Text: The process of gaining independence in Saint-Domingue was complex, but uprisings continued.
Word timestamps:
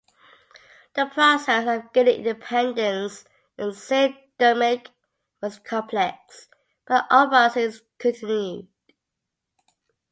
The 0.95 1.05
process 1.05 1.67
of 1.67 1.93
gaining 1.93 2.25
independence 2.25 3.23
in 3.59 3.71
Saint-Domingue 3.71 4.87
was 5.43 5.59
complex, 5.59 6.47
but 6.87 7.05
uprisings 7.11 7.83
continued. 7.99 8.67